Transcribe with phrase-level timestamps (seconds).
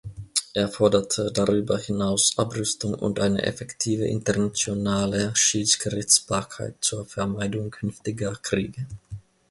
[0.55, 8.87] Er forderte darüber hinaus Abrüstung und eine effektive internationale Schiedsgerichtsbarkeit zur Vermeidung künftiger Kriege.